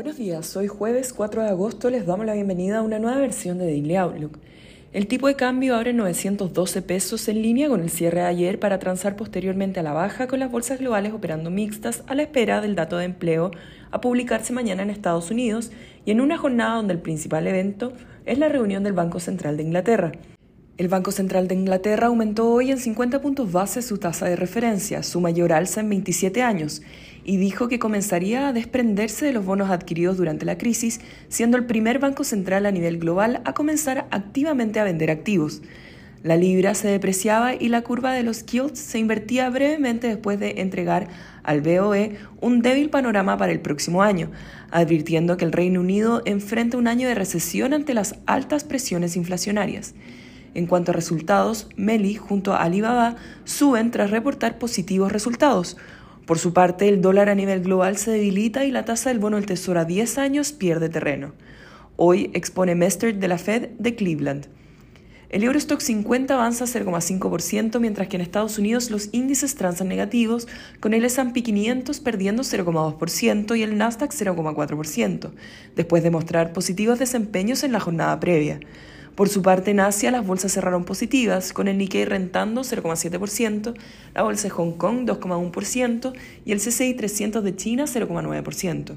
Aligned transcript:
Buenos 0.00 0.16
días, 0.16 0.56
hoy 0.56 0.66
jueves 0.66 1.12
4 1.12 1.42
de 1.42 1.50
agosto 1.50 1.90
les 1.90 2.06
damos 2.06 2.24
la 2.24 2.32
bienvenida 2.32 2.78
a 2.78 2.82
una 2.82 2.98
nueva 2.98 3.18
versión 3.18 3.58
de 3.58 3.66
Daily 3.66 3.96
Outlook. 3.96 4.38
El 4.94 5.06
tipo 5.06 5.26
de 5.26 5.36
cambio 5.36 5.76
abre 5.76 5.92
912 5.92 6.80
pesos 6.80 7.28
en 7.28 7.42
línea 7.42 7.68
con 7.68 7.82
el 7.82 7.90
cierre 7.90 8.20
de 8.20 8.26
ayer 8.26 8.58
para 8.58 8.78
transar 8.78 9.14
posteriormente 9.14 9.78
a 9.78 9.82
la 9.82 9.92
baja 9.92 10.26
con 10.26 10.40
las 10.40 10.50
bolsas 10.50 10.78
globales 10.78 11.12
operando 11.12 11.50
mixtas 11.50 12.02
a 12.06 12.14
la 12.14 12.22
espera 12.22 12.62
del 12.62 12.76
dato 12.76 12.96
de 12.96 13.04
empleo 13.04 13.50
a 13.90 14.00
publicarse 14.00 14.54
mañana 14.54 14.82
en 14.82 14.88
Estados 14.88 15.30
Unidos 15.30 15.70
y 16.06 16.12
en 16.12 16.22
una 16.22 16.38
jornada 16.38 16.76
donde 16.76 16.94
el 16.94 17.00
principal 17.00 17.46
evento 17.46 17.92
es 18.24 18.38
la 18.38 18.48
reunión 18.48 18.82
del 18.82 18.94
Banco 18.94 19.20
Central 19.20 19.58
de 19.58 19.64
Inglaterra. 19.64 20.12
El 20.80 20.88
Banco 20.88 21.12
Central 21.12 21.46
de 21.46 21.56
Inglaterra 21.56 22.06
aumentó 22.06 22.50
hoy 22.50 22.70
en 22.70 22.78
50 22.78 23.20
puntos 23.20 23.52
base 23.52 23.82
su 23.82 23.98
tasa 23.98 24.24
de 24.24 24.36
referencia, 24.36 25.02
su 25.02 25.20
mayor 25.20 25.52
alza 25.52 25.82
en 25.82 25.90
27 25.90 26.40
años, 26.40 26.80
y 27.30 27.36
dijo 27.36 27.68
que 27.68 27.78
comenzaría 27.78 28.48
a 28.48 28.52
desprenderse 28.52 29.24
de 29.24 29.32
los 29.32 29.44
bonos 29.44 29.70
adquiridos 29.70 30.16
durante 30.16 30.44
la 30.44 30.58
crisis, 30.58 31.00
siendo 31.28 31.56
el 31.56 31.64
primer 31.64 32.00
banco 32.00 32.24
central 32.24 32.66
a 32.66 32.72
nivel 32.72 32.98
global 32.98 33.40
a 33.44 33.52
comenzar 33.52 34.08
activamente 34.10 34.80
a 34.80 34.84
vender 34.84 35.12
activos. 35.12 35.62
La 36.24 36.34
libra 36.34 36.74
se 36.74 36.88
depreciaba 36.88 37.54
y 37.54 37.68
la 37.68 37.82
curva 37.82 38.12
de 38.14 38.24
los 38.24 38.44
yields 38.46 38.80
se 38.80 38.98
invertía 38.98 39.48
brevemente 39.48 40.08
después 40.08 40.40
de 40.40 40.60
entregar 40.60 41.06
al 41.44 41.60
BOE 41.60 42.16
un 42.40 42.62
débil 42.62 42.90
panorama 42.90 43.36
para 43.36 43.52
el 43.52 43.60
próximo 43.60 44.02
año, 44.02 44.32
advirtiendo 44.72 45.36
que 45.36 45.44
el 45.44 45.52
Reino 45.52 45.78
Unido 45.78 46.22
enfrenta 46.24 46.78
un 46.78 46.88
año 46.88 47.06
de 47.06 47.14
recesión 47.14 47.74
ante 47.74 47.94
las 47.94 48.16
altas 48.26 48.64
presiones 48.64 49.14
inflacionarias. 49.14 49.94
En 50.54 50.66
cuanto 50.66 50.90
a 50.90 50.94
resultados, 50.94 51.68
Meli 51.76 52.16
junto 52.16 52.54
a 52.54 52.64
Alibaba 52.64 53.14
suben 53.44 53.92
tras 53.92 54.10
reportar 54.10 54.58
positivos 54.58 55.12
resultados. 55.12 55.76
Por 56.26 56.38
su 56.38 56.52
parte, 56.52 56.88
el 56.88 57.00
dólar 57.00 57.28
a 57.28 57.34
nivel 57.34 57.62
global 57.62 57.96
se 57.96 58.10
debilita 58.10 58.64
y 58.64 58.70
la 58.70 58.84
tasa 58.84 59.10
del 59.10 59.18
bono 59.18 59.36
del 59.36 59.46
Tesoro 59.46 59.80
a 59.80 59.84
10 59.84 60.18
años 60.18 60.52
pierde 60.52 60.88
terreno. 60.88 61.32
Hoy 61.96 62.30
expone 62.34 62.74
Mester 62.74 63.18
de 63.18 63.28
la 63.28 63.38
Fed 63.38 63.70
de 63.78 63.94
Cleveland. 63.94 64.46
El 65.30 65.44
Eurostock 65.44 65.80
50 65.80 66.34
avanza 66.34 66.64
0,5%, 66.64 67.78
mientras 67.78 68.08
que 68.08 68.16
en 68.16 68.22
Estados 68.22 68.58
Unidos 68.58 68.90
los 68.90 69.10
índices 69.12 69.54
transan 69.54 69.86
negativos, 69.86 70.48
con 70.80 70.92
el 70.92 71.04
S&P 71.04 71.44
500 71.44 72.00
perdiendo 72.00 72.42
0,2% 72.42 73.56
y 73.56 73.62
el 73.62 73.78
Nasdaq 73.78 74.12
0,4%, 74.12 75.30
después 75.76 76.02
de 76.02 76.10
mostrar 76.10 76.52
positivos 76.52 76.98
desempeños 76.98 77.62
en 77.62 77.70
la 77.70 77.78
jornada 77.78 78.18
previa. 78.18 78.58
Por 79.20 79.28
su 79.28 79.42
parte, 79.42 79.72
en 79.72 79.80
Asia 79.80 80.10
las 80.10 80.26
bolsas 80.26 80.52
cerraron 80.52 80.84
positivas, 80.84 81.52
con 81.52 81.68
el 81.68 81.76
Nikkei 81.76 82.06
rentando 82.06 82.62
0,7%, 82.62 83.74
la 84.14 84.22
bolsa 84.22 84.44
de 84.44 84.48
Hong 84.48 84.72
Kong 84.72 85.04
2,1% 85.04 86.14
y 86.46 86.52
el 86.52 86.58
CCI 86.58 86.94
300 86.94 87.44
de 87.44 87.54
China 87.54 87.84
0,9%. 87.84 88.96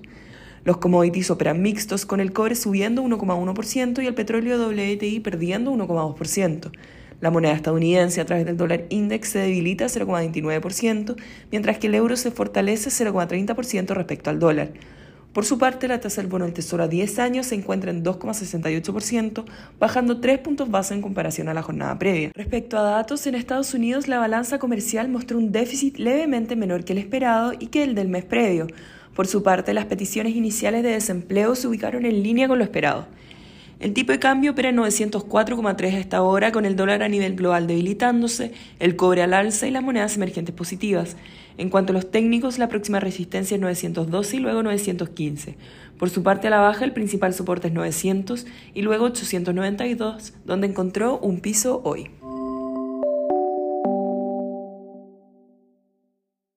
Los 0.64 0.78
commodities 0.78 1.30
operan 1.30 1.62
mixtos, 1.62 2.06
con 2.06 2.22
el 2.22 2.32
cobre 2.32 2.56
subiendo 2.56 3.04
1,1% 3.04 4.02
y 4.02 4.08
el 4.08 4.14
petróleo 4.14 4.66
WTI 4.66 5.20
perdiendo 5.20 5.74
1,2%. 5.74 6.72
La 7.20 7.30
moneda 7.30 7.52
estadounidense 7.52 8.22
a 8.22 8.26
través 8.26 8.46
del 8.46 8.56
dólar 8.56 8.86
index 8.88 9.28
se 9.28 9.40
debilita 9.40 9.88
0,29%, 9.88 11.18
mientras 11.52 11.80
que 11.80 11.88
el 11.88 11.96
euro 11.96 12.16
se 12.16 12.32
fortalece 12.32 12.92
0,30% 12.92 13.94
respecto 13.94 14.30
al 14.30 14.40
dólar. 14.40 14.72
Por 15.34 15.46
su 15.46 15.58
parte, 15.58 15.88
la 15.88 16.00
tasa 16.00 16.22
del 16.22 16.30
bono 16.30 16.46
del 16.46 16.54
Tesoro 16.54 16.84
a 16.84 16.88
10 16.88 17.18
años 17.18 17.48
se 17.48 17.56
encuentra 17.56 17.90
en 17.90 18.04
2,68%, 18.04 19.46
bajando 19.80 20.20
3 20.20 20.38
puntos 20.38 20.70
base 20.70 20.94
en 20.94 21.02
comparación 21.02 21.50
a 21.50 21.56
la 21.56 21.64
jornada 21.64 21.98
previa. 21.98 22.32
Respecto 22.36 22.78
a 22.78 22.84
datos, 22.84 23.26
en 23.26 23.34
Estados 23.34 23.74
Unidos 23.74 24.08
la 24.08 24.20
balanza 24.20 24.60
comercial 24.60 25.10
mostró 25.10 25.40
un 25.40 25.52
déficit 25.52 25.98
levemente 25.98 26.56
menor 26.56 26.86
que 26.86 26.94
el 26.94 27.00
esperado 27.00 27.54
y 27.58 27.68
que 27.68 27.82
el 27.82 27.96
del 27.96 28.10
mes 28.10 28.26
previo. 28.26 28.68
Por 29.16 29.26
su 29.26 29.42
parte, 29.42 29.74
las 29.74 29.86
peticiones 29.86 30.36
iniciales 30.36 30.84
de 30.84 30.90
desempleo 30.90 31.56
se 31.56 31.68
ubicaron 31.68 32.06
en 32.06 32.22
línea 32.22 32.48
con 32.48 32.60
lo 32.60 32.64
esperado. 32.64 33.08
El 33.84 33.92
tipo 33.92 34.14
de 34.14 34.20
cambio 34.20 34.52
opera 34.52 34.70
en 34.70 34.78
904,3 34.78 35.94
a 35.94 36.00
esta 36.00 36.22
hora, 36.22 36.54
con 36.54 36.64
el 36.64 36.78
dólar 36.78 37.04
a 37.04 37.10
nivel 37.10 37.36
global 37.36 37.68
debilitándose, 37.68 38.54
el 38.80 38.96
cobre 38.96 39.24
al 39.24 39.34
alza 39.34 39.68
y 39.68 39.72
las 39.72 39.84
monedas 39.84 40.16
emergentes 40.16 40.56
positivas. 40.56 41.18
En 41.58 41.70
cuanto 41.70 41.92
a 41.92 41.96
los 41.96 42.10
técnicos, 42.10 42.60
la 42.60 42.70
próxima 42.70 43.02
resistencia 43.02 43.56
es 43.56 43.62
912 43.62 44.38
y 44.38 44.40
luego 44.40 44.64
915. 44.64 45.58
Por 46.00 46.10
su 46.10 46.24
parte 46.24 46.48
a 46.48 46.52
la 46.52 46.62
baja, 46.62 46.86
el 46.86 46.94
principal 46.94 47.34
soporte 47.34 47.68
es 47.68 47.74
900 47.74 48.46
y 48.74 48.84
luego 48.84 49.04
892, 49.04 50.34
donde 50.46 50.68
encontró 50.68 51.20
un 51.20 51.42
piso 51.42 51.82
hoy. 51.84 52.10